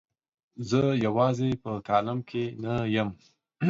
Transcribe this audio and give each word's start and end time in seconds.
زه 0.69 0.79
یوازې 1.05 1.49
په 1.63 1.71
کالم 1.87 2.19
کې 2.29 2.43
نه 2.63 2.73
یم. 2.95 3.09